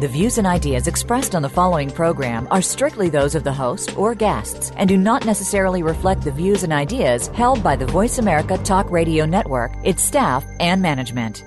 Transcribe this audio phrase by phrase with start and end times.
[0.00, 3.98] The views and ideas expressed on the following program are strictly those of the host
[3.98, 8.16] or guests and do not necessarily reflect the views and ideas held by the Voice
[8.16, 11.44] America Talk Radio Network, its staff, and management.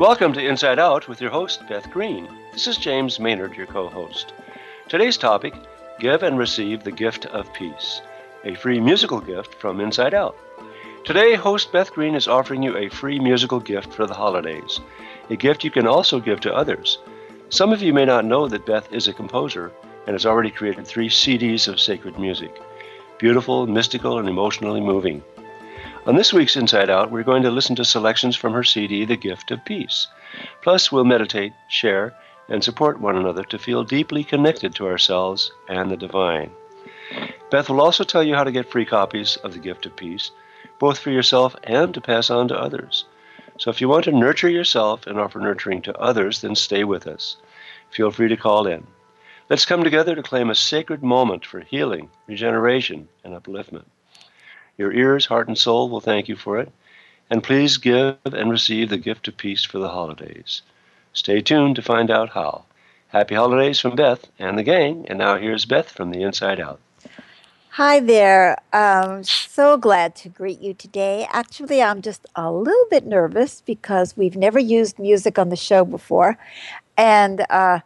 [0.00, 2.28] Welcome to Inside Out with your host, Beth Green.
[2.52, 4.32] This is James Maynard, your co host.
[4.88, 5.54] Today's topic
[6.00, 8.02] Give and receive the gift of peace,
[8.42, 10.36] a free musical gift from Inside Out.
[11.08, 14.78] Today, host Beth Green is offering you a free musical gift for the holidays,
[15.30, 16.98] a gift you can also give to others.
[17.48, 19.72] Some of you may not know that Beth is a composer
[20.06, 22.54] and has already created three CDs of sacred music
[23.16, 25.24] beautiful, mystical, and emotionally moving.
[26.04, 29.16] On this week's Inside Out, we're going to listen to selections from her CD, The
[29.16, 30.08] Gift of Peace.
[30.60, 32.14] Plus, we'll meditate, share,
[32.50, 36.50] and support one another to feel deeply connected to ourselves and the divine.
[37.50, 40.32] Beth will also tell you how to get free copies of The Gift of Peace,
[40.78, 43.04] both for yourself and to pass on to others.
[43.58, 47.06] So if you want to nurture yourself and offer nurturing to others, then stay with
[47.06, 47.36] us.
[47.90, 48.86] Feel free to call in.
[49.48, 53.86] Let's come together to claim a sacred moment for healing, regeneration, and upliftment.
[54.76, 56.70] Your ears, heart, and soul will thank you for it.
[57.30, 60.62] And please give and receive the gift of peace for the holidays.
[61.12, 62.64] Stay tuned to find out how.
[63.08, 65.06] Happy holidays from Beth and the gang.
[65.08, 66.78] And now here's Beth from the Inside Out.
[67.78, 68.56] Hi there.
[68.72, 71.28] Um, so glad to greet you today.
[71.30, 75.84] Actually, I'm just a little bit nervous because we've never used music on the show
[75.84, 76.36] before.
[76.96, 77.78] And uh,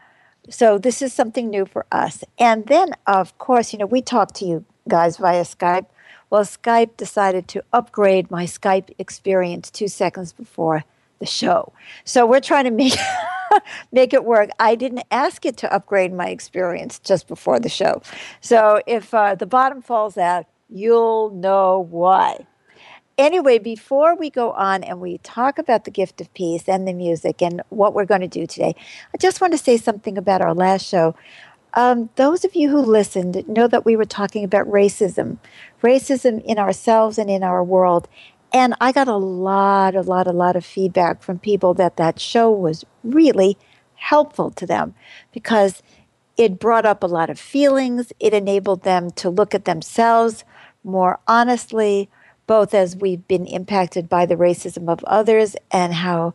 [0.48, 2.24] so this is something new for us.
[2.38, 5.84] And then, of course, you know, we talk to you guys via Skype.
[6.30, 10.84] Well, Skype decided to upgrade my Skype experience two seconds before
[11.18, 11.74] the show.
[12.06, 12.94] So we're trying to make
[13.92, 14.50] make it work.
[14.58, 18.02] I didn't ask it to upgrade my experience just before the show.
[18.40, 22.46] So if uh, the bottom falls out, you'll know why.
[23.18, 26.94] Anyway, before we go on and we talk about the gift of peace and the
[26.94, 28.74] music and what we're going to do today,
[29.14, 31.14] I just want to say something about our last show.
[31.74, 35.38] Um, those of you who listened know that we were talking about racism,
[35.82, 38.08] racism in ourselves and in our world.
[38.54, 42.20] And I got a lot, a lot, a lot of feedback from people that that
[42.20, 43.56] show was really
[43.94, 44.94] helpful to them
[45.32, 45.82] because
[46.36, 48.12] it brought up a lot of feelings.
[48.20, 50.44] It enabled them to look at themselves
[50.84, 52.10] more honestly,
[52.46, 56.34] both as we've been impacted by the racism of others and how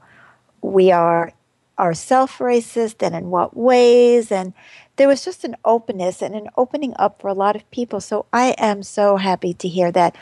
[0.61, 1.33] we are
[1.77, 4.31] ourselves racist and in what ways.
[4.31, 4.53] And
[4.97, 8.01] there was just an openness and an opening up for a lot of people.
[8.01, 10.15] So I am so happy to hear that.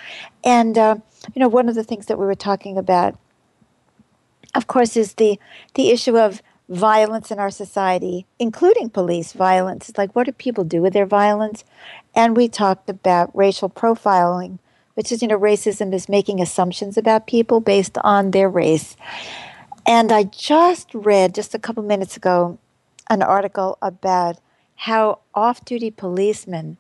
[0.44, 0.98] And, uh,
[1.34, 3.18] you know, one of the things that we were talking about,
[4.54, 5.40] of course, is the,
[5.74, 9.90] the issue of violence in our society, including police violence.
[9.90, 11.64] It's like, what do people do with their violence?
[12.14, 14.60] And we talked about racial profiling,
[14.96, 18.98] which is, you know, racism is making assumptions about people based on their race.
[19.86, 22.58] And I just read just a couple minutes ago
[23.10, 24.40] an article about
[24.76, 26.78] how off duty policemen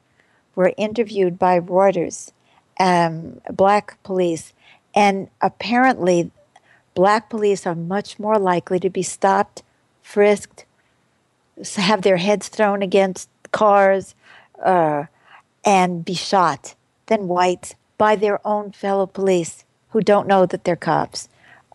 [0.56, 2.32] were interviewed by Reuters,
[2.80, 4.54] um, black police,
[4.94, 6.32] and apparently
[6.94, 9.64] black police are much more likely to be stopped,
[10.02, 10.66] frisked,
[11.76, 14.16] have their heads thrown against cars,
[14.64, 15.06] uh,
[15.66, 16.76] and be shot
[17.08, 21.30] than whites by their own fellow police who don't know that they're cops.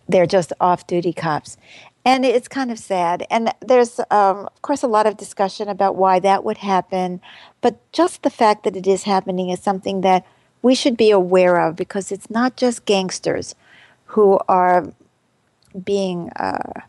[0.08, 1.56] They're just off duty cops
[2.04, 3.26] and it's kind of sad.
[3.30, 7.20] And there's, um, of course, a lot of discussion about why that would happen.
[7.60, 10.24] But just the fact that it is happening is something that
[10.62, 13.54] we should be aware of because it's not just gangsters
[14.06, 14.92] who are
[15.84, 16.80] being uh,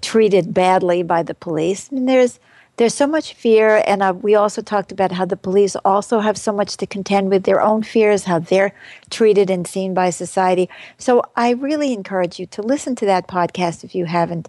[0.00, 1.88] treated badly by the police.
[1.90, 2.40] I mean, there's
[2.76, 6.36] there's so much fear, and uh, we also talked about how the police also have
[6.36, 8.74] so much to contend with their own fears, how they're
[9.10, 10.68] treated and seen by society.
[10.98, 14.48] So I really encourage you to listen to that podcast if you haven't,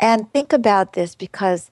[0.00, 1.70] and think about this because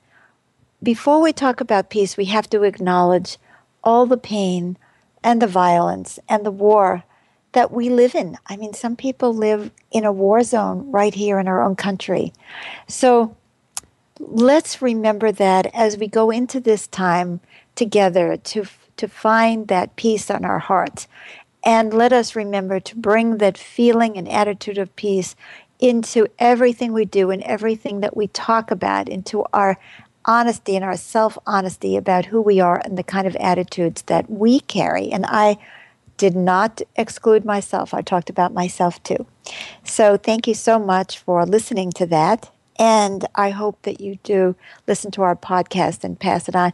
[0.82, 3.38] before we talk about peace, we have to acknowledge
[3.82, 4.76] all the pain
[5.22, 7.04] and the violence and the war
[7.52, 8.36] that we live in.
[8.48, 12.32] I mean, some people live in a war zone right here in our own country.
[12.86, 13.35] So
[14.18, 17.40] let's remember that as we go into this time
[17.74, 18.64] together to
[18.96, 21.06] to find that peace on our hearts
[21.62, 25.36] and let us remember to bring that feeling and attitude of peace
[25.78, 29.78] into everything we do and everything that we talk about into our
[30.24, 34.30] honesty and our self honesty about who we are and the kind of attitudes that
[34.30, 35.58] we carry and i
[36.16, 37.92] did not exclude myself.
[37.92, 39.26] I talked about myself too.
[39.84, 42.50] So thank you so much for listening to that.
[42.78, 44.56] And I hope that you do
[44.86, 46.72] listen to our podcast and pass it on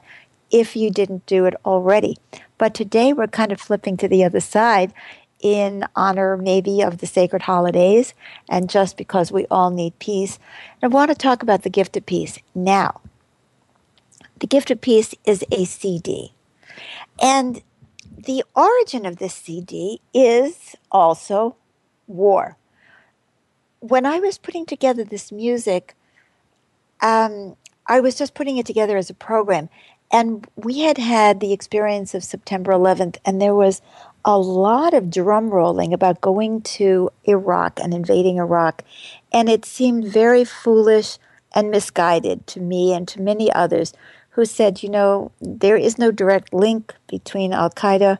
[0.51, 2.19] if you didn't do it already.
[2.59, 4.93] But today we're kind of flipping to the other side
[5.41, 8.15] in honor maybe of the sacred holidays
[8.49, 10.39] and just because we all need peace.
[10.83, 13.01] I want to talk about the gift of peace now.
[14.39, 16.33] The gift of peace is a CD.
[17.21, 17.63] And
[18.17, 21.57] the origin of this CD is also
[22.07, 22.57] war.
[23.83, 25.97] When I was putting together this music,
[27.01, 27.57] um,
[27.89, 29.69] I was just putting it together as a program.
[30.13, 33.83] And we had had the experience of September 11th, and there was
[34.25, 38.85] a lot of drum rolling about going to Iraq and invading Iraq.
[39.33, 41.19] And it seemed very foolish
[41.53, 43.95] and misguided to me and to many others
[44.31, 48.19] who said, you know, there is no direct link between Al Qaeda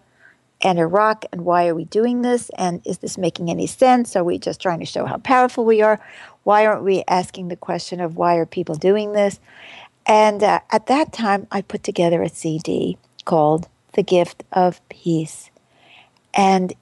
[0.63, 2.51] and Iraq, and why are we doing this?
[2.57, 4.15] And is this making any sense?
[4.17, 6.01] Are we just trying to show how powerful we are?
[6.45, 9.41] Why aren't we asking the question of why are people doing this?
[10.07, 15.51] And uh, at that time, I put together a CD called The Gift of Peace.
[16.35, 16.73] And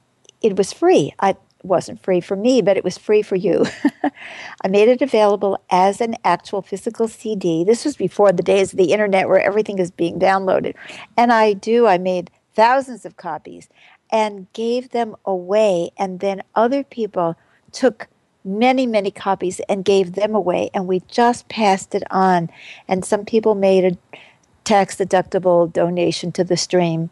[0.43, 1.13] it was free.
[1.21, 3.67] I, wasn't free for me, but it was free for you.
[4.65, 7.65] I made it available as an actual physical CD.
[7.65, 10.75] This was before the days of the internet where everything is being downloaded.
[11.17, 13.69] And I do, I made thousands of copies
[14.11, 15.91] and gave them away.
[15.97, 17.37] And then other people
[17.73, 18.09] took
[18.45, 20.71] many, many copies and gave them away.
[20.75, 22.51] And we just passed it on.
[22.89, 24.19] And some people made a
[24.65, 27.11] tax deductible donation to the stream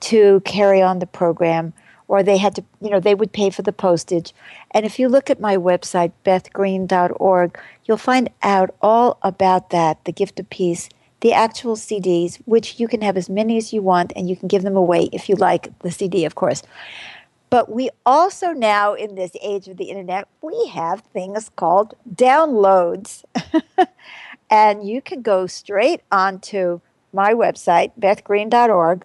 [0.00, 1.72] to carry on the program
[2.08, 4.32] or they had to, you know, they would pay for the postage.
[4.70, 10.12] And if you look at my website, bethgreen.org, you'll find out all about that, the
[10.12, 10.88] gift of peace,
[11.20, 14.48] the actual CDs, which you can have as many as you want and you can
[14.48, 16.62] give them away if you like the CD, of course.
[17.48, 23.24] But we also now, in this age of the internet, we have things called downloads.
[24.50, 26.80] and you can go straight onto
[27.12, 29.04] my website, bethgreen.org,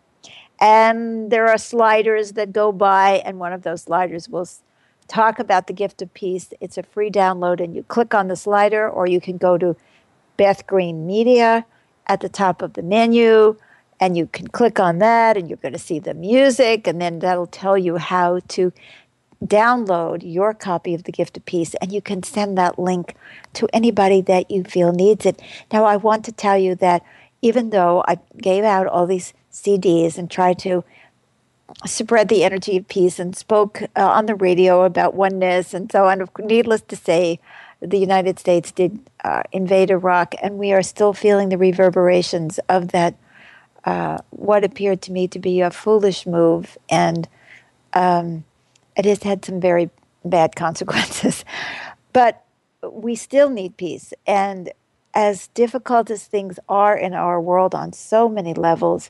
[0.59, 4.47] and there are sliders that go by, and one of those sliders will
[5.07, 6.53] talk about the gift of peace.
[6.59, 9.75] It's a free download, and you click on the slider, or you can go to
[10.37, 11.65] Beth Green Media
[12.11, 13.55] at the top of the menu,
[13.99, 17.19] and you can click on that, and you're going to see the music, and then
[17.19, 18.71] that'll tell you how to
[19.45, 23.15] download your copy of the gift of peace and you can send that link
[23.53, 25.41] to anybody that you feel needs it
[25.73, 27.01] now i want to tell you that
[27.41, 30.83] even though i gave out all these CDs and tried to
[31.85, 36.07] spread the energy of peace and spoke uh, on the radio about oneness and so
[36.07, 36.27] on.
[36.39, 37.39] Needless to say,
[37.81, 42.89] the United States did uh, invade Iraq, and we are still feeling the reverberations of
[42.89, 43.16] that.
[43.83, 47.28] Uh, what appeared to me to be a foolish move, and
[47.94, 48.44] um,
[48.95, 49.89] it has had some very
[50.24, 51.44] bad consequences.
[52.13, 52.45] but
[52.92, 54.72] we still need peace, and
[55.13, 59.10] as difficult as things are in our world on so many levels,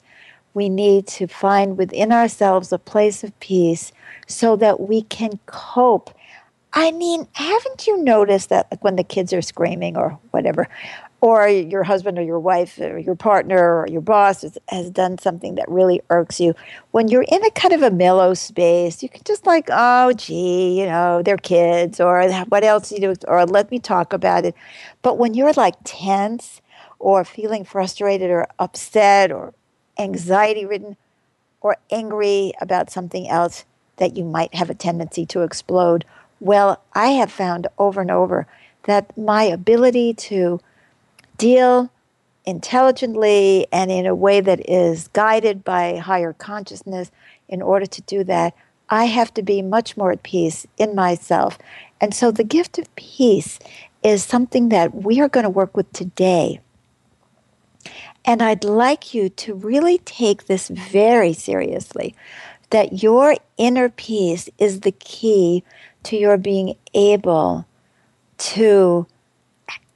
[0.53, 3.91] we need to find within ourselves a place of peace
[4.27, 6.09] so that we can cope.
[6.73, 10.69] I mean, haven't you noticed that like when the kids are screaming or whatever,
[11.19, 15.17] or your husband or your wife or your partner or your boss has, has, done
[15.17, 16.55] something that really irks you,
[16.91, 20.79] when you're in a kind of a mellow space, you can just like, oh, gee,
[20.79, 24.55] you know, they're kids, or what else you do, or let me talk about it.
[25.01, 26.61] But when you're like tense
[26.99, 29.53] or feeling frustrated or upset or
[29.99, 30.95] anxiety ridden,
[31.61, 33.65] or angry about something else
[33.97, 36.03] that you might have a tendency to explode.
[36.41, 38.47] Well, I have found over and over
[38.83, 40.59] that my ability to
[41.37, 41.91] deal
[42.45, 47.11] intelligently and in a way that is guided by higher consciousness,
[47.47, 48.55] in order to do that,
[48.89, 51.59] I have to be much more at peace in myself.
[52.01, 53.59] And so the gift of peace
[54.01, 56.59] is something that we are going to work with today.
[58.25, 62.15] And I'd like you to really take this very seriously
[62.71, 65.63] that your inner peace is the key
[66.03, 67.65] to your being able
[68.37, 69.05] to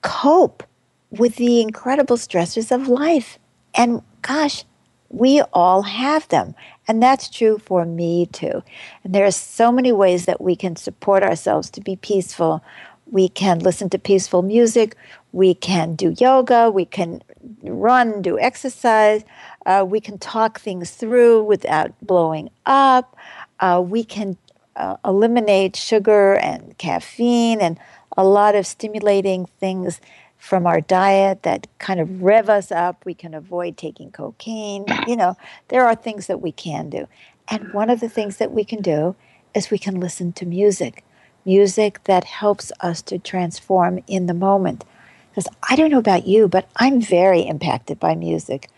[0.01, 0.63] cope
[1.09, 3.39] with the incredible stresses of life.
[3.73, 4.63] And gosh,
[5.09, 6.55] we all have them.
[6.87, 8.63] And that's true for me too.
[9.03, 12.63] And there are so many ways that we can support ourselves to be peaceful.
[13.07, 14.95] We can listen to peaceful music.
[15.31, 16.69] We can do yoga.
[16.69, 17.23] We can
[17.63, 19.23] run, do exercise.
[19.65, 23.15] Uh, we can talk things through without blowing up.
[23.59, 24.37] Uh, we can
[24.75, 27.79] uh, eliminate sugar and caffeine and
[28.17, 29.99] a lot of stimulating things
[30.37, 33.05] from our diet that kind of rev us up.
[33.05, 34.85] We can avoid taking cocaine.
[35.07, 35.37] You know,
[35.69, 37.07] there are things that we can do.
[37.47, 39.15] And one of the things that we can do
[39.53, 41.03] is we can listen to music,
[41.45, 44.83] music that helps us to transform in the moment.
[45.29, 48.69] Because I don't know about you, but I'm very impacted by music.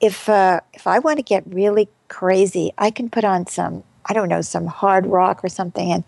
[0.00, 4.12] If uh, if I want to get really crazy, I can put on some I
[4.12, 6.04] don't know some hard rock or something, and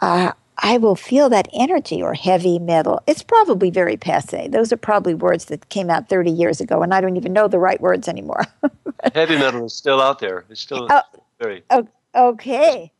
[0.00, 3.02] uh, I will feel that energy or heavy metal.
[3.06, 4.48] It's probably very passe.
[4.48, 7.48] Those are probably words that came out 30 years ago, and I don't even know
[7.48, 8.44] the right words anymore.
[9.14, 10.44] heavy metal is still out there.
[10.50, 11.02] It's still oh,
[11.40, 11.64] very.
[11.70, 12.92] Oh, okay.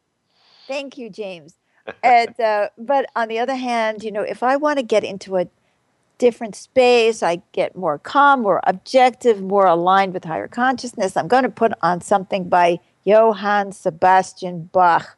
[0.67, 1.55] Thank you, James.
[2.03, 5.37] and, uh, but on the other hand, you know, if I want to get into
[5.37, 5.47] a
[6.21, 11.43] different space, I get more calm, more objective, more aligned with higher consciousness, I'm going
[11.43, 15.17] to put on something by Johann Sebastian Bach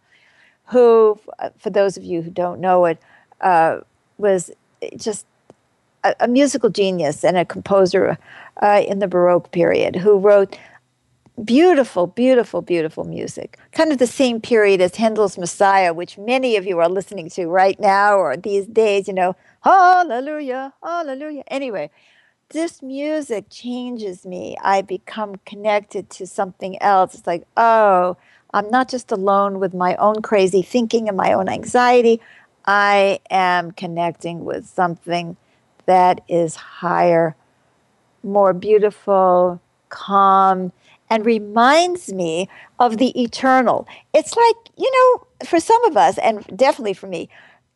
[0.73, 1.21] who,
[1.59, 2.99] for those of you who don't know it,
[3.43, 3.81] uh,
[4.17, 4.51] was
[4.97, 5.27] just
[6.03, 8.19] a, a, musical genius and a composer
[8.63, 10.59] uh, in the Baroque period who wrote
[11.45, 13.59] beautiful, beautiful, beautiful music.
[13.73, 17.47] Kind of the same period as Handel's Messiah, which many of you are listening to
[17.47, 21.45] right now or these days, you know, hallelujah, hallelujah.
[21.49, 21.91] Anyway,
[22.53, 24.57] this music changes me.
[24.63, 27.15] I become connected to something else.
[27.15, 28.17] It's like, oh,
[28.55, 32.21] I'm not just alone with my own crazy thinking and my own anxiety.
[32.67, 35.37] I am connecting with something
[35.87, 37.35] that is higher,
[38.23, 40.73] more beautiful, calm,
[41.11, 43.89] and reminds me of the eternal.
[44.15, 47.29] It's like, you know, for some of us, and definitely for me,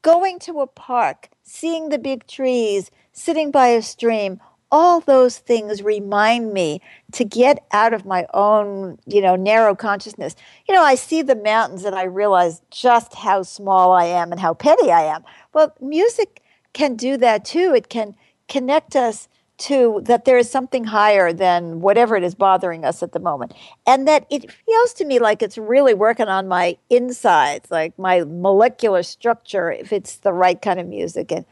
[0.02, 5.82] going to a park, seeing the big trees, sitting by a stream, all those things
[5.82, 6.80] remind me
[7.12, 10.34] to get out of my own, you know, narrow consciousness.
[10.68, 14.40] You know, I see the mountains and I realize just how small I am and
[14.40, 15.24] how petty I am.
[15.52, 16.42] Well, music
[16.72, 17.72] can do that too.
[17.74, 18.16] It can
[18.48, 23.12] connect us to that there is something higher than whatever it is bothering us at
[23.12, 23.54] the moment.
[23.86, 28.24] And that it feels to me like it's really working on my insides, like my
[28.24, 31.46] molecular structure, if it's the right kind of music and,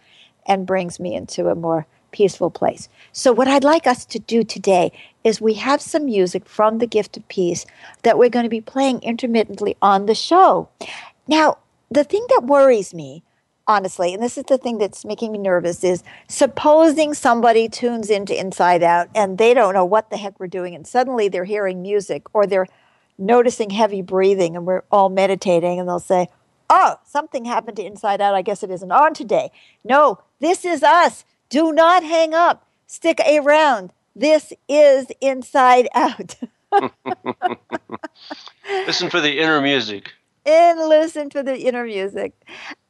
[0.46, 2.88] and brings me into a more peaceful place.
[3.12, 4.92] So, what I'd like us to do today
[5.24, 7.66] is we have some music from the Gift of Peace
[8.04, 10.68] that we're going to be playing intermittently on the show.
[11.26, 11.58] Now,
[11.90, 13.24] the thing that worries me,
[13.66, 18.38] honestly, and this is the thing that's making me nervous, is supposing somebody tunes into
[18.38, 21.82] Inside Out and they don't know what the heck we're doing, and suddenly they're hearing
[21.82, 22.68] music or they're
[23.18, 26.28] noticing heavy breathing and we're all meditating and they'll say,
[26.70, 28.34] Oh, something happened to Inside Out.
[28.34, 29.50] I guess it isn't on today.
[29.84, 31.24] No, this is us.
[31.54, 32.66] Do not hang up.
[32.88, 33.92] Stick around.
[34.16, 36.34] This is Inside Out.
[38.88, 40.10] listen for the inner music.
[40.44, 42.32] And listen for the inner music.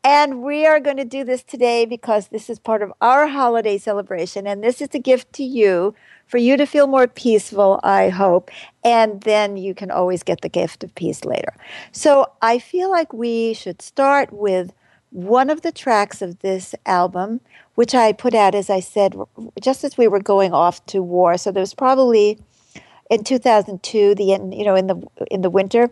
[0.03, 3.77] And we are going to do this today because this is part of our holiday
[3.77, 4.47] celebration.
[4.47, 5.95] And this is a gift to you
[6.27, 8.51] for you to feel more peaceful, I hope.
[8.83, 11.53] And then you can always get the gift of peace later.
[11.93, 14.73] So I feel like we should start with
[15.15, 17.41] one of the tracks of this album,
[17.75, 19.15] which I put out, as I said,
[19.61, 21.37] just as we were going off to war.
[21.37, 22.39] So there was probably
[23.11, 25.91] in 2002, the end, you know, in the in the winter,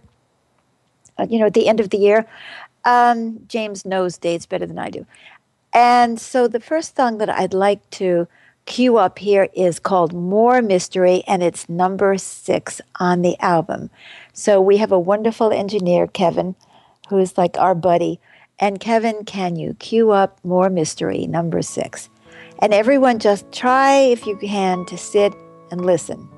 [1.18, 2.26] uh, you know, at the end of the year.
[2.84, 5.06] Um, James knows dates better than I do,
[5.72, 8.26] and so the first song that I'd like to
[8.64, 13.90] cue up here is called "More Mystery," and it's number six on the album.
[14.32, 16.56] So we have a wonderful engineer, Kevin,
[17.08, 18.18] who is like our buddy
[18.62, 22.08] and Kevin, can you cue up more mystery number six?
[22.60, 25.34] And everyone just try, if you can, to sit
[25.72, 26.28] and listen.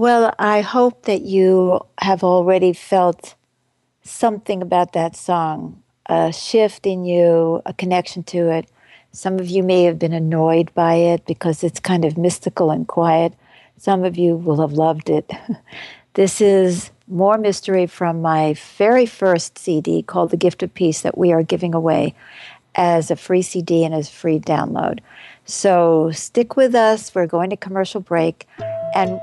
[0.00, 3.34] Well, I hope that you have already felt
[4.02, 8.70] something about that song, a shift in you, a connection to it.
[9.12, 12.88] Some of you may have been annoyed by it because it's kind of mystical and
[12.88, 13.34] quiet.
[13.76, 15.30] Some of you will have loved it.
[16.14, 21.18] this is more mystery from my very first CD called The Gift of Peace that
[21.18, 22.14] we are giving away
[22.74, 25.00] as a free CD and as a free download.
[25.44, 27.14] So stick with us.
[27.14, 28.46] We're going to commercial break.
[28.94, 29.20] And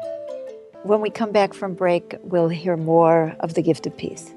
[0.83, 4.33] when we come back from break, we'll hear more of The Gift of Peace.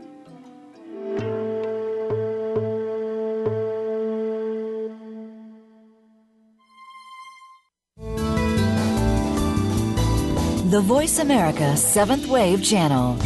[10.71, 13.17] The Voice America Seventh Wave Channel.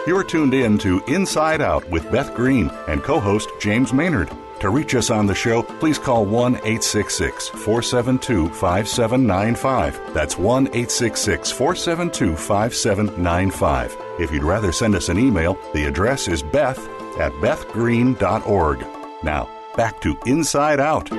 [0.06, 4.30] You're tuned in to Inside Out with Beth Green and co host James Maynard.
[4.60, 10.14] To reach us on the show, please call 1 866 472 5795.
[10.14, 13.96] That's 1 866 472 5795.
[14.18, 18.86] If you'd rather send us an email, the address is beth at bethgreen.org.
[19.22, 21.10] Now, back to Inside Out.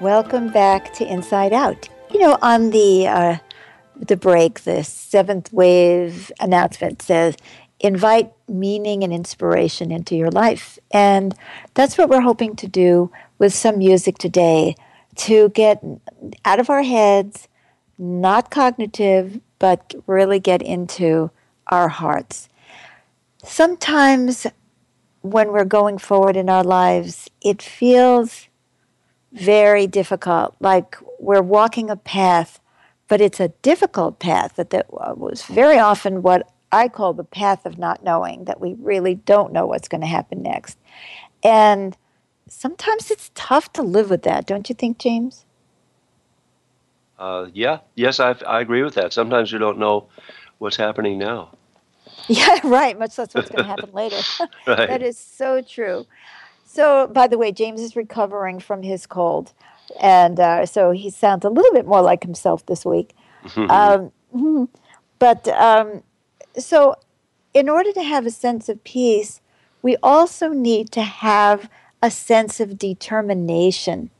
[0.00, 1.88] Welcome back to Inside Out.
[2.10, 3.36] You know, on the uh,
[3.96, 7.36] the break, the seventh wave announcement says,
[7.80, 10.78] invite meaning and inspiration into your life.
[10.90, 11.34] And
[11.74, 14.76] that's what we're hoping to do with some music today
[15.16, 15.82] to get
[16.44, 17.48] out of our heads,
[17.98, 21.30] not cognitive, but really get into
[21.68, 22.48] our hearts.
[23.42, 24.46] Sometimes
[25.22, 28.48] when we're going forward in our lives, it feels
[29.32, 32.60] very difficult, like we're walking a path
[33.10, 37.66] but it's a difficult path that, that was very often what I call the path
[37.66, 40.78] of not knowing, that we really don't know what's going to happen next.
[41.42, 41.96] And
[42.48, 45.44] sometimes it's tough to live with that, don't you think, James?
[47.18, 49.12] Uh, yeah, yes, I, I agree with that.
[49.12, 50.06] Sometimes you don't know
[50.58, 51.50] what's happening now.
[52.28, 54.16] Yeah, right, much less what's going to happen later.
[54.66, 54.88] right.
[54.88, 56.06] That is so true.
[56.64, 59.52] So, by the way, James is recovering from his cold
[59.98, 63.14] and uh, so he sounds a little bit more like himself this week.
[63.56, 64.64] um, hmm.
[65.18, 66.02] but um,
[66.58, 66.94] so,
[67.54, 69.40] in order to have a sense of peace,
[69.82, 71.68] we also need to have
[72.02, 74.10] a sense of determination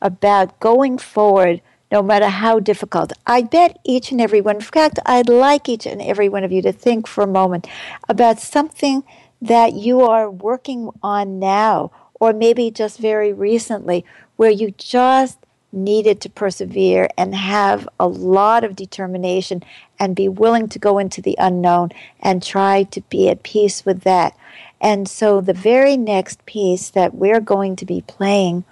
[0.00, 1.60] about going forward,
[1.90, 3.12] no matter how difficult.
[3.26, 6.52] I bet each and every one, in fact, I'd like each and every one of
[6.52, 7.66] you to think for a moment
[8.08, 9.02] about something
[9.42, 14.04] that you are working on now, or maybe just very recently,
[14.36, 15.38] where you just
[15.72, 19.62] needed to persevere and have a lot of determination
[19.98, 24.00] and be willing to go into the unknown and try to be at peace with
[24.02, 24.36] that.
[24.80, 28.64] And so the very next piece that we're going to be playing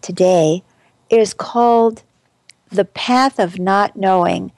[0.00, 0.62] today
[1.10, 2.02] is called
[2.70, 4.52] The Path of Not Knowing.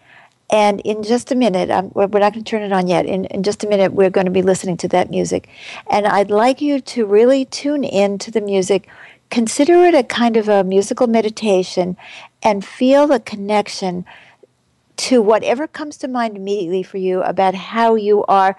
[0.52, 3.06] And in just a minute, um, we're not going to turn it on yet.
[3.06, 5.48] In, in just a minute, we're going to be listening to that music.
[5.88, 8.88] And I'd like you to really tune in to the music
[9.30, 11.96] consider it a kind of a musical meditation
[12.42, 14.04] and feel the connection
[14.96, 18.56] to whatever comes to mind immediately for you about how you are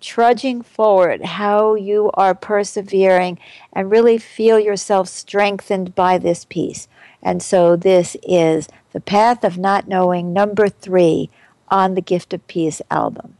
[0.00, 3.38] trudging forward, how you are persevering,
[3.72, 6.88] and really feel yourself strengthened by this piece.
[7.22, 11.30] And so, this is The Path of Not Knowing, number three
[11.68, 13.36] on the Gift of Peace album.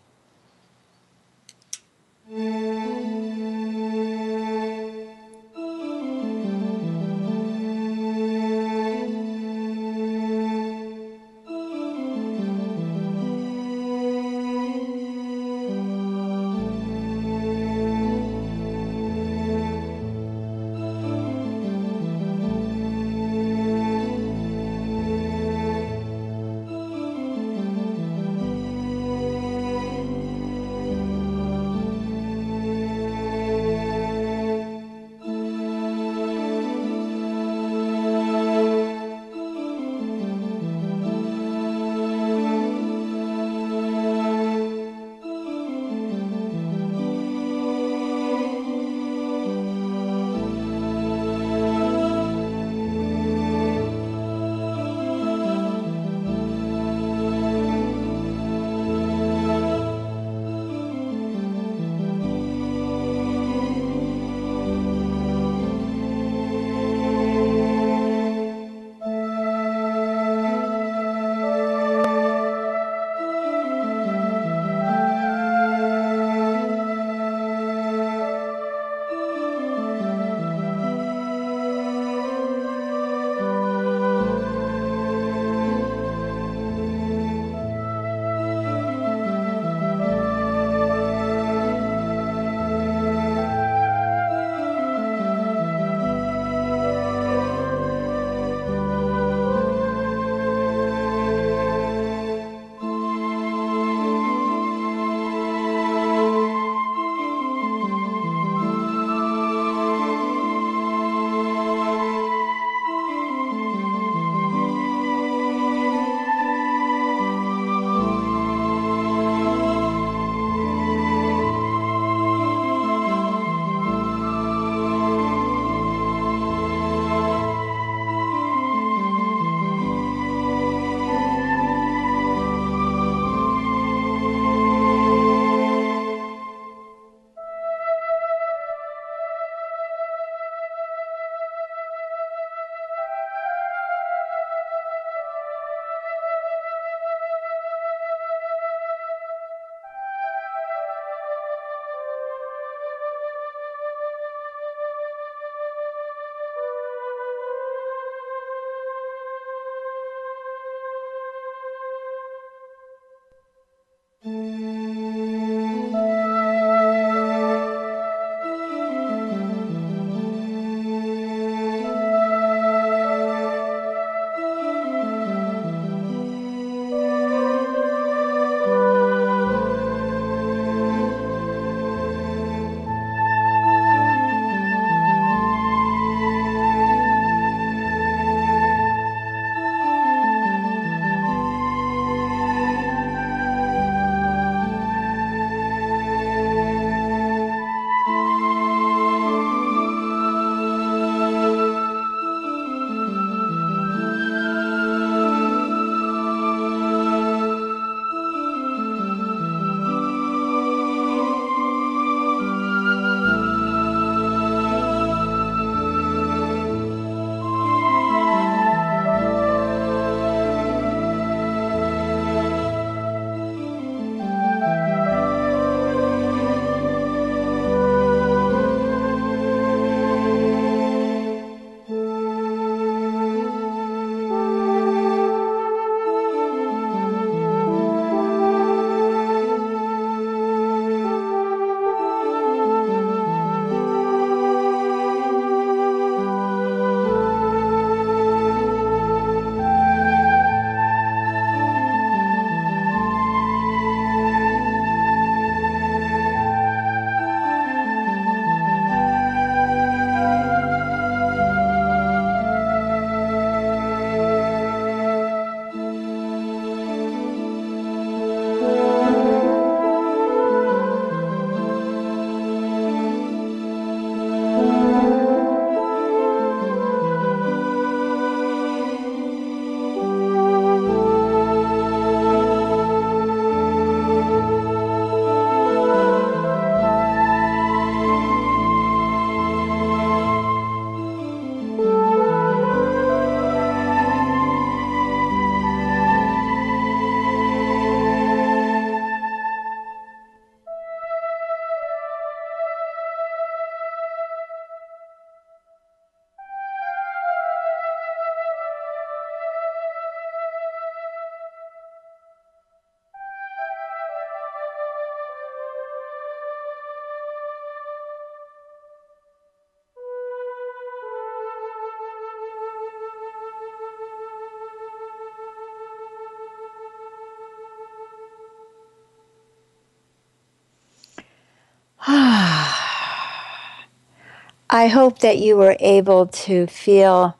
[334.78, 337.36] I hope that you were able to feel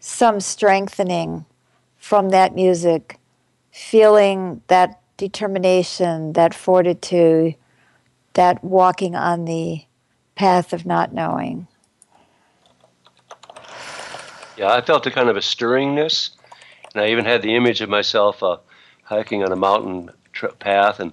[0.00, 1.46] some strengthening
[1.96, 3.18] from that music,
[3.72, 7.54] feeling that determination, that fortitude,
[8.34, 9.86] that walking on the
[10.34, 11.68] path of not knowing.
[14.58, 16.32] Yeah, I felt a kind of a stirringness,
[16.92, 18.58] and I even had the image of myself uh,
[19.04, 20.10] hiking on a mountain
[20.58, 21.12] path, and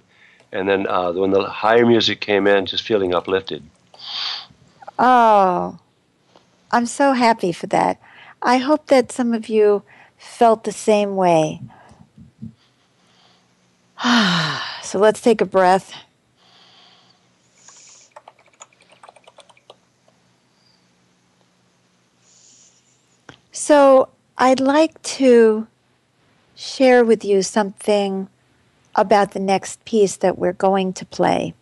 [0.52, 3.64] and then uh, when the higher music came in, just feeling uplifted.
[4.98, 5.80] Oh,
[6.72, 8.00] I'm so happy for that.
[8.42, 9.84] I hope that some of you
[10.18, 11.62] felt the same way.
[14.84, 15.94] so let's take a breath.
[23.52, 25.68] So I'd like to
[26.56, 28.28] share with you something
[28.96, 31.54] about the next piece that we're going to play.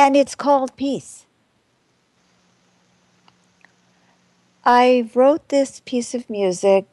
[0.00, 1.26] And it's called Peace.
[4.64, 6.86] I wrote this piece of music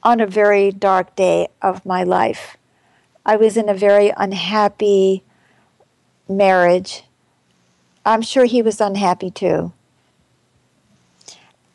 [0.00, 2.56] on a very dark day of my life.
[3.26, 5.24] I was in a very unhappy
[6.28, 7.02] marriage.
[8.06, 9.72] I'm sure he was unhappy too.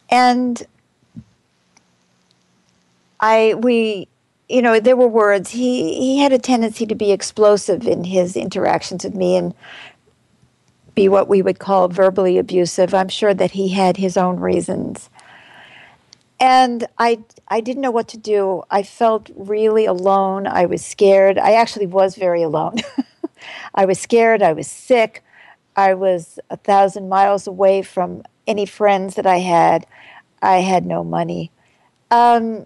[0.09, 0.65] And
[3.19, 4.07] I we
[4.47, 8.37] you know there were words he he had a tendency to be explosive in his
[8.37, 9.53] interactions with me and
[10.97, 12.91] be what we would call verbally abusive.
[12.91, 15.11] I'm sure that he had his own reasons.
[16.39, 18.63] And i i didn't know what to do.
[18.71, 20.47] I felt really alone.
[20.47, 21.37] I was scared.
[21.37, 22.77] I actually was very alone.
[23.75, 24.41] I was scared.
[24.41, 25.23] I was sick.
[25.75, 29.85] I was a thousand miles away from any friends that i had.
[30.41, 31.51] I had no money.
[32.09, 32.65] Um,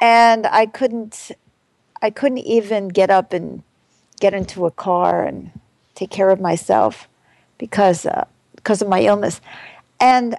[0.00, 1.32] and I couldn't
[2.00, 3.62] I couldn't even get up and
[4.20, 5.50] get into a car and
[5.94, 7.08] take care of myself
[7.58, 8.24] because uh,
[8.56, 9.40] because of my illness,
[10.00, 10.36] and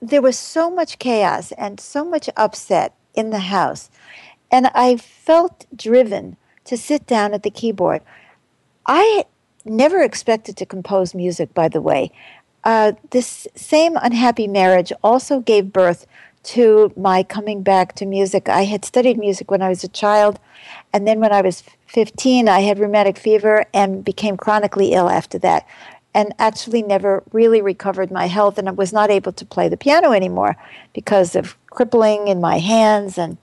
[0.00, 3.90] there was so much chaos and so much upset in the house,
[4.50, 8.02] and I felt driven to sit down at the keyboard.
[8.86, 9.24] I
[9.64, 12.10] never expected to compose music, by the way.
[12.64, 16.06] Uh, this same unhappy marriage also gave birth
[16.44, 18.48] to my coming back to music.
[18.48, 20.38] I had studied music when I was a child,
[20.92, 25.38] and then when I was 15, I had rheumatic fever and became chronically ill after
[25.38, 25.66] that,
[26.14, 29.76] and actually never really recovered my health, and I was not able to play the
[29.76, 30.56] piano anymore
[30.94, 33.38] because of crippling in my hands and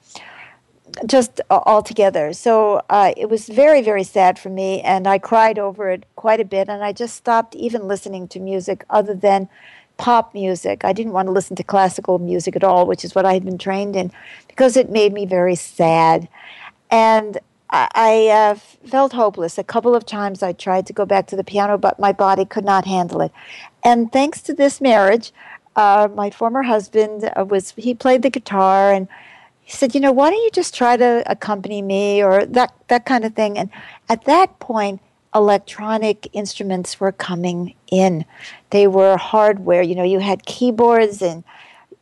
[1.06, 2.34] just altogether.
[2.34, 6.40] So uh, it was very, very sad for me, and I cried over it quite
[6.40, 9.50] a bit, and I just stopped even listening to music other than
[9.98, 10.84] pop music.
[10.84, 13.46] I didn't want to listen to classical music at all, which is what I had
[13.46, 14.12] been trained in,
[14.48, 16.28] because it made me very sad.
[16.92, 17.38] And
[17.70, 19.58] I, I uh, felt hopeless.
[19.58, 22.46] A couple of times I tried to go back to the piano, but my body
[22.46, 23.32] could not handle it.
[23.84, 25.32] And thanks to this marriage,
[25.76, 29.08] uh, my former husband uh, was he played the guitar and
[29.62, 33.06] he said, you know, why don't you just try to accompany me or that that
[33.06, 33.58] kind of thing.
[33.58, 33.70] And
[34.08, 35.02] at that point,
[35.36, 38.26] electronic instruments were coming in.
[38.70, 39.82] They were hardware.
[39.82, 41.44] You know, you had keyboards and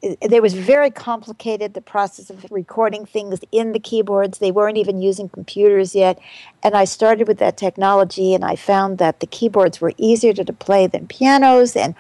[0.03, 4.77] eh, it, was very complicated the process of recording things in the keyboards they weren't
[4.77, 6.19] even using computers yet
[6.61, 10.53] and i started with that technology and i found that the keyboards were easier to
[10.53, 11.95] play than pianos and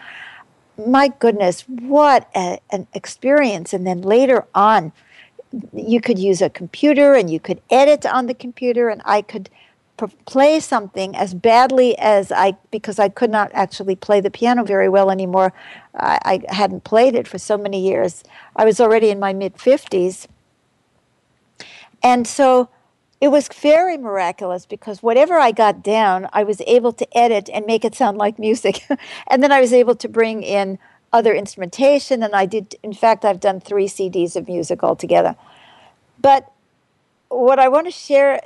[0.85, 4.91] my goodness what a, an experience and then later on
[5.71, 9.49] you could use a computer and you could edit on the computer and i could
[10.25, 14.89] play something as badly as I, because I could not actually play the piano very
[14.89, 15.53] well anymore.
[15.95, 18.23] I, I hadn't played it for so many years.
[18.55, 20.27] I was already in my mid 50s.
[22.01, 22.69] And so
[23.21, 27.65] it was very miraculous because whatever I got down, I was able to edit and
[27.65, 28.85] make it sound like music.
[29.27, 30.79] and then I was able to bring in
[31.13, 32.23] other instrumentation.
[32.23, 35.35] And I did, in fact, I've done three CDs of music altogether.
[36.19, 36.51] But
[37.33, 38.39] what I want to share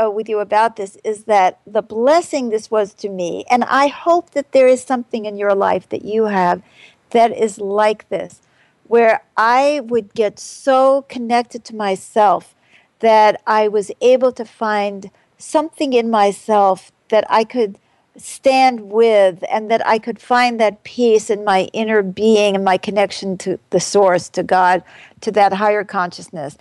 [0.00, 3.88] uh, with you about this is that the blessing this was to me, and I
[3.88, 6.62] hope that there is something in your life that you have
[7.10, 8.40] that is like this,
[8.86, 12.54] where I would get so connected to myself
[13.00, 17.78] that I was able to find something in myself that I could
[18.16, 22.76] stand with and that I could find that peace in my inner being and my
[22.76, 24.82] connection to the source, to God,
[25.20, 26.56] to that higher consciousness.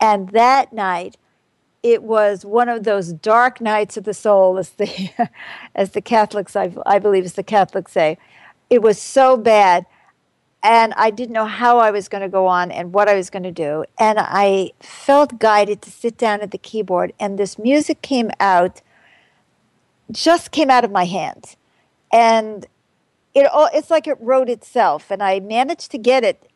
[0.00, 1.16] And that night,
[1.82, 5.10] it was one of those dark nights of the soul, as the
[5.74, 8.18] as the Catholics, I, I believe, as the Catholics say.
[8.70, 9.86] It was so bad,
[10.62, 13.30] and I didn't know how I was going to go on and what I was
[13.30, 13.84] going to do.
[13.98, 18.82] And I felt guided to sit down at the keyboard, and this music came out
[20.10, 21.56] just came out of my hands.
[22.12, 22.66] And
[23.34, 25.10] it all, it's like it wrote itself.
[25.10, 26.50] And I managed to get it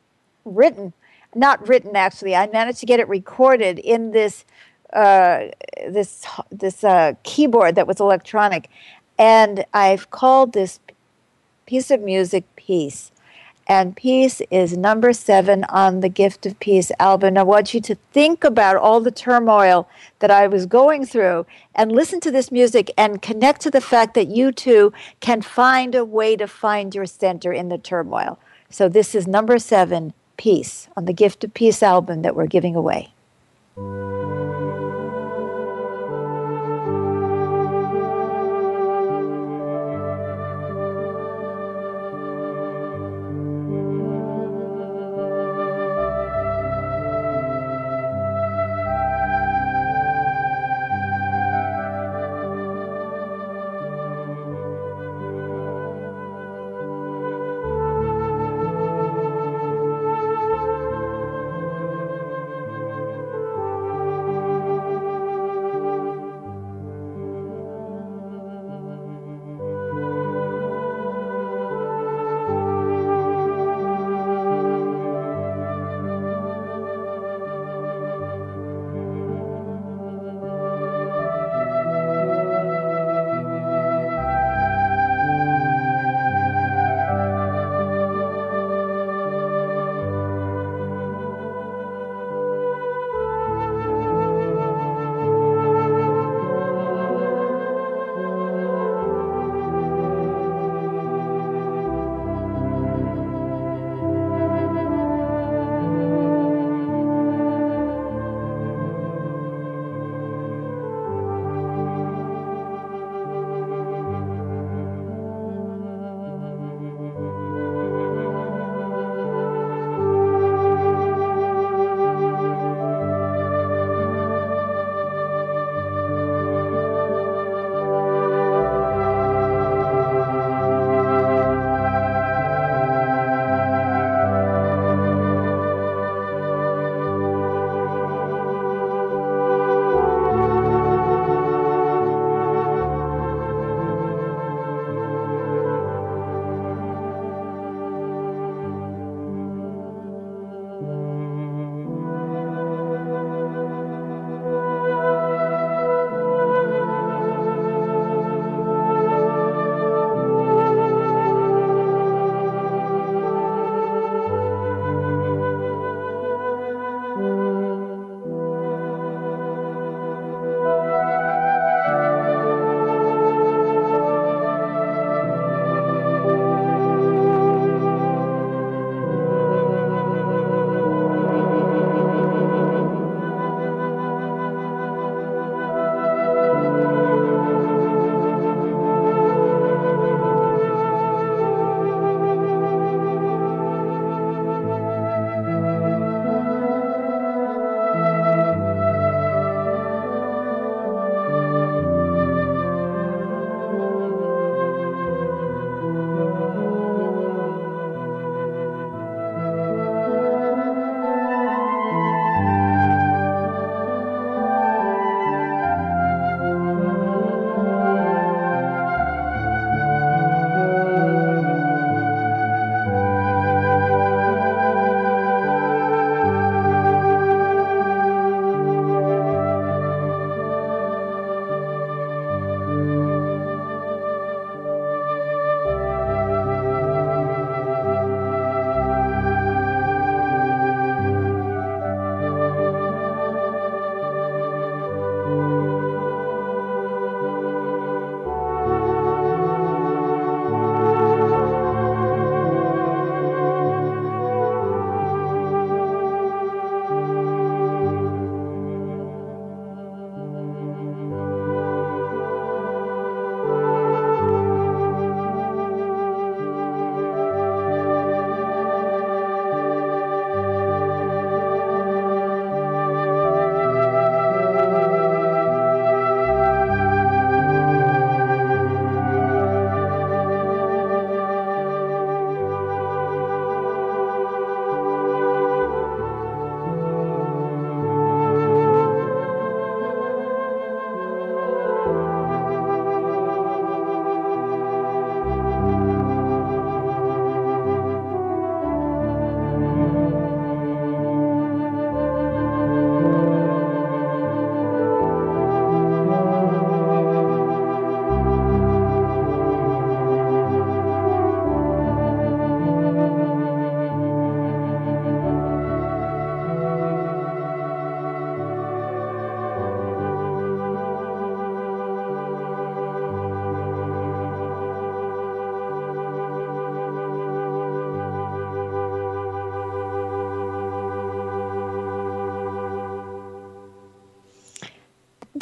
[0.44, 0.92] written,
[1.34, 4.44] not written actually, I managed to get it recorded in this.
[4.92, 5.48] Uh,
[5.88, 8.68] this this uh, keyboard that was electronic,
[9.18, 10.80] and I've called this
[11.64, 13.10] piece of music Peace.
[13.68, 17.38] And Peace is number seven on the Gift of Peace album.
[17.38, 21.92] I want you to think about all the turmoil that I was going through and
[21.92, 26.04] listen to this music and connect to the fact that you too can find a
[26.04, 28.38] way to find your center in the turmoil.
[28.68, 32.74] So, this is number seven, Peace, on the Gift of Peace album that we're giving
[32.74, 33.14] away.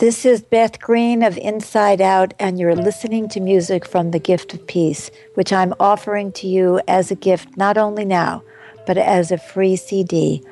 [0.00, 4.54] This is Beth Green of Inside Out, and you're listening to music from the Gift
[4.54, 8.42] of Peace, which I'm offering to you as a gift not only now,
[8.86, 10.42] but as a free CD,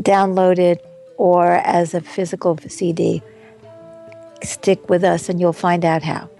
[0.00, 0.78] downloaded
[1.16, 3.24] or as a physical CD.
[4.44, 6.30] Stick with us and you'll find out how.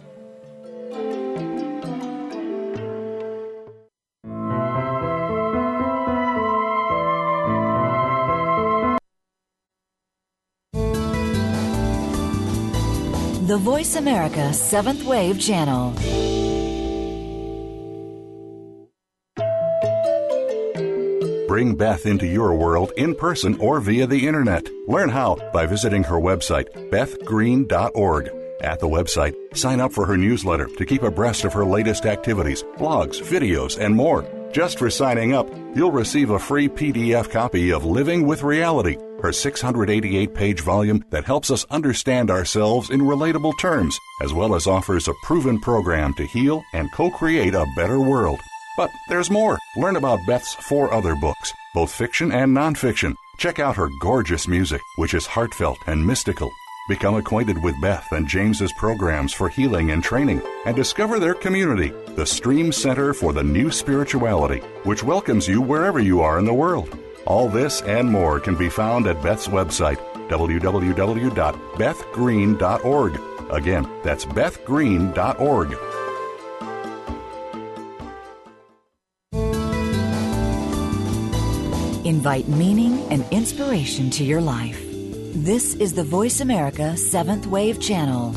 [13.56, 15.92] The Voice America Seventh Wave Channel.
[21.48, 24.68] Bring Beth into your world in person or via the internet.
[24.86, 28.30] Learn how by visiting her website, bethgreen.org.
[28.60, 32.62] At the website, sign up for her newsletter to keep abreast of her latest activities,
[32.76, 34.28] blogs, videos, and more.
[34.52, 39.32] Just for signing up, you'll receive a free PDF copy of Living with Reality her
[39.32, 45.08] 688 page volume that helps us understand ourselves in relatable terms, as well as offers
[45.08, 48.40] a proven program to heal and co create a better world.
[48.76, 49.58] But there's more.
[49.76, 53.14] Learn about Beth's four other books, both fiction and nonfiction.
[53.38, 56.50] Check out her gorgeous music, which is heartfelt and mystical.
[56.88, 61.88] Become acquainted with Beth and James's programs for healing and training, and discover their community,
[62.14, 66.54] the Stream Center for the New Spirituality, which welcomes you wherever you are in the
[66.54, 66.96] world.
[67.26, 69.98] All this and more can be found at Beth's website,
[70.28, 73.20] www.bethgreen.org.
[73.50, 75.76] Again, that's bethgreen.org.
[82.04, 84.80] Invite meaning and inspiration to your life.
[85.34, 88.34] This is the Voice America Seventh Wave Channel.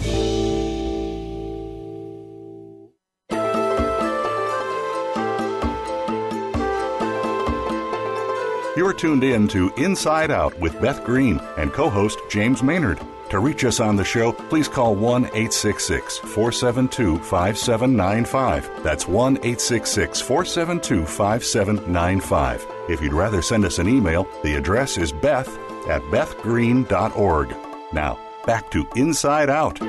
[8.90, 13.00] You're tuned in to Inside Out with Beth Green and co host James Maynard.
[13.30, 18.84] To reach us on the show, please call 1 866 472 5795.
[18.84, 22.66] That's 1 866 472 5795.
[22.90, 25.56] If you'd rather send us an email, the address is beth
[25.88, 27.56] at bethgreen.org.
[27.94, 28.18] Now,
[28.48, 29.80] back to Inside Out.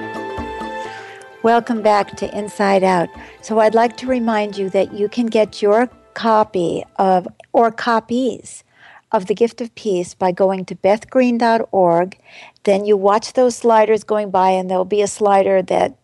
[1.43, 3.09] Welcome back to Inside Out.
[3.41, 8.63] So, I'd like to remind you that you can get your copy of, or copies
[9.13, 12.19] of the gift of peace by going to bethgreen.org.
[12.65, 15.97] Then you watch those sliders going by, and there'll be a slider that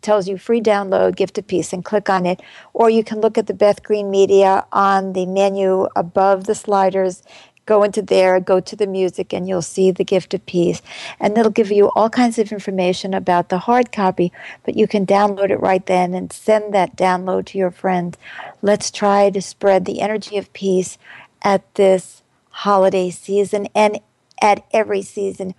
[0.00, 2.40] tells you free download gift of peace and click on it.
[2.72, 7.22] Or you can look at the beth green media on the menu above the sliders.
[7.64, 10.82] Go into there go to the music and you'll see the gift of peace.
[11.18, 14.32] And it'll give you all kinds of information about the hard copy
[14.64, 18.16] but you can download it right then and send that download to your friends.
[18.62, 20.96] Let's try to spread the energy of peace
[21.42, 22.22] at this
[22.56, 24.00] holiday season and
[24.40, 25.54] at every season.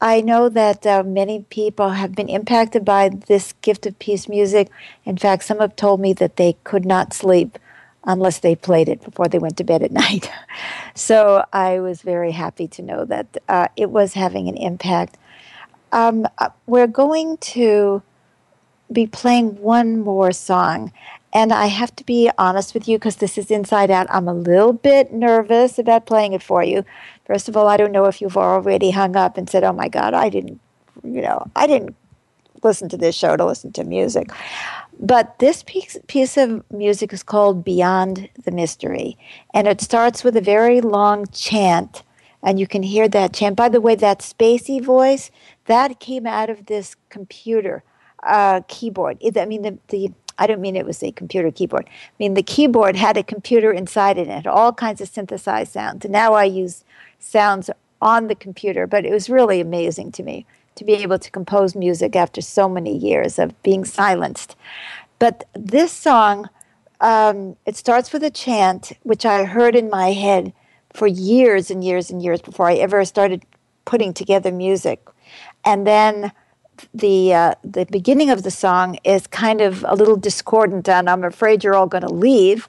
[0.00, 4.70] I know that uh, many people have been impacted by this gift of peace music.
[5.04, 7.58] In fact, some have told me that they could not sleep
[8.04, 10.30] unless they played it before they went to bed at night.
[10.94, 15.16] so I was very happy to know that uh, it was having an impact.
[15.90, 18.02] Um, uh, we're going to
[18.92, 20.92] be playing one more song,
[21.32, 24.06] and I have to be honest with you because this is inside out.
[24.10, 26.84] I'm a little bit nervous about playing it for you.
[27.26, 29.88] First of all, I don't know if you've already hung up and said, "Oh my
[29.88, 30.60] God, I didn't,"
[31.04, 31.94] you know, I didn't
[32.62, 34.30] listen to this show to listen to music.
[35.00, 39.16] But this piece, piece of music is called Beyond the Mystery,
[39.54, 42.02] and it starts with a very long chant,
[42.42, 43.54] and you can hear that chant.
[43.54, 45.30] By the way, that spacey voice
[45.66, 47.84] that came out of this computer
[48.24, 49.18] uh, keyboard.
[49.36, 51.86] I mean, the, the I don't mean it was a computer keyboard.
[51.88, 55.08] I mean, the keyboard had a computer inside it and it had all kinds of
[55.08, 56.04] synthesized sounds.
[56.08, 56.84] Now I use
[57.18, 57.70] sounds
[58.00, 61.74] on the computer, but it was really amazing to me to be able to compose
[61.74, 64.54] music after so many years of being silenced.
[65.18, 66.48] But this song,
[67.00, 70.52] um, it starts with a chant, which I heard in my head
[70.92, 73.44] for years and years and years before I ever started
[73.84, 75.04] putting together music.
[75.64, 76.30] And then
[76.94, 81.24] the uh, the beginning of the song is kind of a little discordant, and I'm
[81.24, 82.68] afraid you're all going to leave.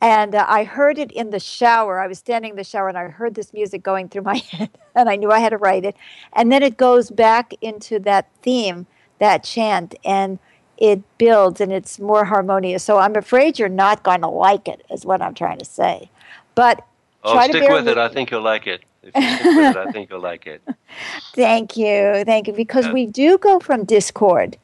[0.00, 2.00] And uh, I heard it in the shower.
[2.00, 4.70] I was standing in the shower, and I heard this music going through my head,
[4.94, 5.96] and I knew I had to write it.
[6.32, 8.86] And then it goes back into that theme,
[9.18, 10.38] that chant, and
[10.76, 12.84] it builds, and it's more harmonious.
[12.84, 16.10] So I'm afraid you're not going to like it, is what I'm trying to say.
[16.54, 16.84] But
[17.24, 17.98] oh, try stick with it.
[17.98, 18.82] I think you'll like it.
[19.14, 20.62] If you it, I think you'll like it.
[21.34, 22.24] Thank you.
[22.24, 22.52] Thank you.
[22.54, 22.92] Because Yeah.
[22.92, 24.58] we do go from discord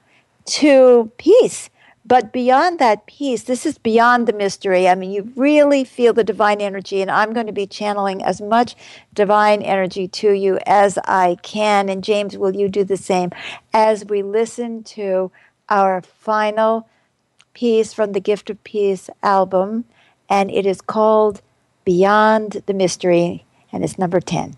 [0.47, 1.71] to peace
[2.05, 4.89] But beyond that peace, this is beyond the mystery.
[4.89, 8.41] I mean, you really feel the divine energy, and I'm going to be channeling as
[8.41, 8.75] much
[9.15, 11.89] divine energy to you as I can.
[11.89, 13.31] And James, will you do the same
[13.73, 15.31] as we listen to
[15.69, 16.89] our final
[17.55, 19.85] piece from the Gift of Peace album?
[20.29, 21.43] And it is called
[21.85, 24.57] Beyond the Mystery, and it's number 10.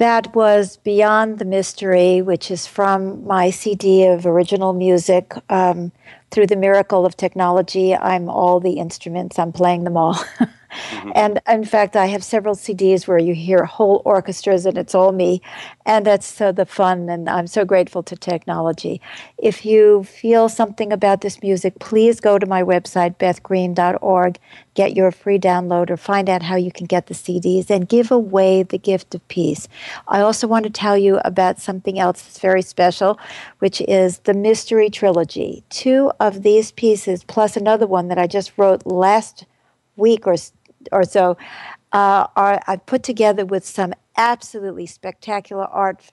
[0.00, 5.34] That was Beyond the Mystery, which is from my CD of original music.
[5.50, 5.92] Um,
[6.30, 10.18] through the miracle of technology, I'm all the instruments, I'm playing them all.
[10.70, 11.12] Mm-hmm.
[11.14, 15.12] And in fact, I have several CDs where you hear whole orchestras and it's all
[15.12, 15.42] me.
[15.86, 17.08] And that's so the fun.
[17.08, 19.00] And I'm so grateful to technology.
[19.38, 24.38] If you feel something about this music, please go to my website, bethgreen.org,
[24.74, 28.10] get your free download or find out how you can get the CDs and give
[28.10, 29.68] away the gift of peace.
[30.08, 33.18] I also want to tell you about something else that's very special,
[33.58, 35.64] which is the Mystery Trilogy.
[35.70, 39.46] Two of these pieces, plus another one that I just wrote last
[39.96, 40.36] week or
[40.92, 41.36] or so
[41.92, 46.12] uh, are I've put together with some absolutely spectacular art.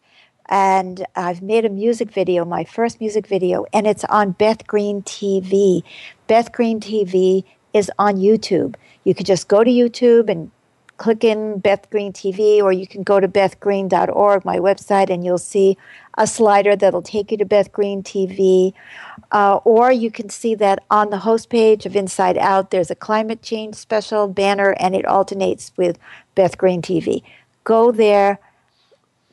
[0.49, 5.01] And I've made a music video, my first music video, and it's on Beth Green
[5.01, 5.84] TV.
[6.28, 7.43] Beth Green TV
[7.74, 8.76] is on YouTube.
[9.03, 10.49] You could just go to YouTube and
[10.95, 15.38] click in Beth Green TV, or you can go to bethgreen.org, my website, and you'll
[15.38, 15.78] see
[16.18, 18.74] a slider that'll take you to Beth Green TV.
[19.32, 22.95] Uh, or you can see that on the host page of Inside Out, there's a
[22.95, 25.99] climate change special banner, and it alternates with
[26.36, 27.22] Beth Green TV.
[27.63, 28.39] Go there,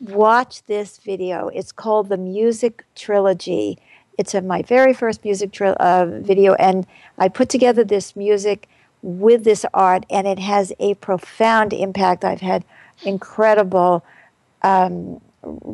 [0.01, 1.49] watch this video.
[1.49, 3.79] It's called the Music Trilogy.
[4.19, 6.87] It's my very first music tri- uh, video, and
[7.19, 8.69] I put together this music
[9.03, 12.25] with this art, and it has a profound impact.
[12.25, 12.65] I've had
[13.05, 14.05] incredible
[14.63, 15.21] um,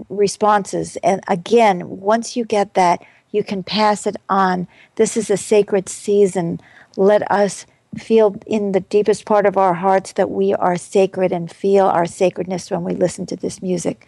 [0.09, 0.97] responses.
[1.03, 4.67] And again, once you get that, you can pass it on.
[4.97, 6.61] This is a sacred season.
[6.97, 7.67] Let us
[7.99, 12.07] feel in the deepest part of our hearts that we are sacred and feel our
[12.07, 14.07] sacredness when we listen to this music.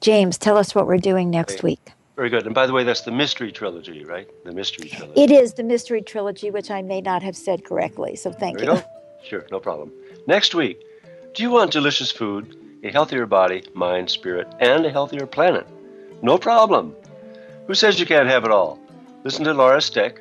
[0.00, 1.68] James, tell us what we're doing next okay.
[1.68, 1.92] week.
[2.16, 2.44] Very good.
[2.44, 4.28] And by the way, that's the Mystery Trilogy, right?
[4.44, 5.20] The Mystery Trilogy.
[5.20, 8.16] It is the Mystery Trilogy, which I may not have said correctly.
[8.16, 8.76] So thank there you.
[8.76, 8.82] you
[9.24, 9.92] sure, no problem.
[10.26, 10.80] Next week,
[11.34, 15.66] do you want delicious food, a healthier body, mind, spirit, and a healthier planet?
[16.20, 16.94] No problem.
[17.66, 18.80] Who says you can't have it all?
[19.24, 20.18] Listen to Laura Stec,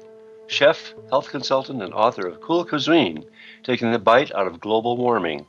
[0.48, 3.26] chef, health consultant, and author of Cool Cuisine,
[3.64, 5.46] taking the bite out of global warming.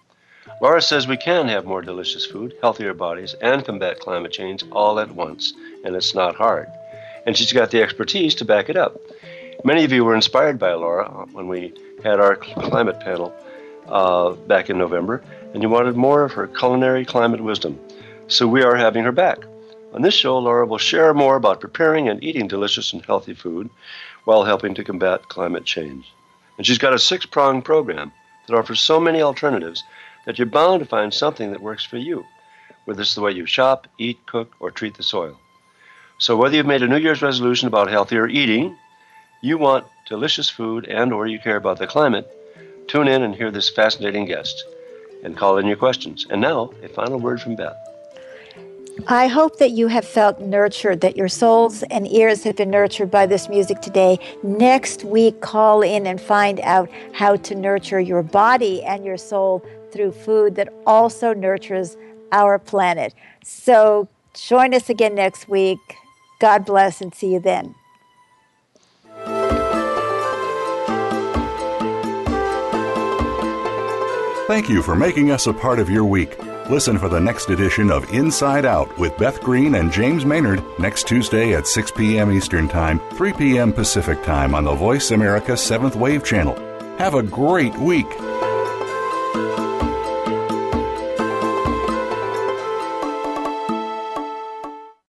[0.61, 4.99] Laura says we can have more delicious food, healthier bodies, and combat climate change all
[4.99, 5.53] at once,
[5.85, 6.69] and it's not hard.
[7.27, 8.97] And she's got the expertise to back it up.
[9.65, 13.35] Many of you were inspired by Laura when we had our climate panel
[13.89, 15.23] uh, back in November,
[15.53, 17.79] and you wanted more of her culinary climate wisdom.
[18.29, 19.39] So we are having her back.
[19.93, 23.69] On this show, Laura will share more about preparing and eating delicious and healthy food
[24.25, 26.11] while helping to combat climate change.
[26.57, 28.13] And she's got a six pronged program
[28.47, 29.85] that offers so many alternatives
[30.25, 32.25] that you're bound to find something that works for you,
[32.85, 35.39] whether it's the way you shop, eat, cook, or treat the soil.
[36.19, 38.77] So whether you've made a New Year's resolution about healthier eating,
[39.41, 42.31] you want delicious food, and or you care about the climate,
[42.87, 44.65] tune in and hear this fascinating guest
[45.23, 46.27] and call in your questions.
[46.31, 47.77] And now, a final word from Beth.
[49.07, 53.11] I hope that you have felt nurtured, that your souls and ears have been nurtured
[53.11, 54.19] by this music today.
[54.43, 59.65] Next week, call in and find out how to nurture your body and your soul
[59.93, 61.97] through food that also nurtures
[62.33, 63.15] our planet.
[63.43, 65.79] So join us again next week.
[66.39, 67.75] God bless and see you then.
[74.53, 76.39] Thank you for making us a part of your week.
[76.69, 81.09] Listen for the next edition of Inside Out with Beth Green and James Maynard next
[81.09, 82.31] Tuesday at 6 p.m.
[82.31, 83.73] Eastern Time, 3 p.m.
[83.73, 86.55] Pacific Time on the Voice America 7th Wave Channel.
[86.99, 88.05] Have a great week.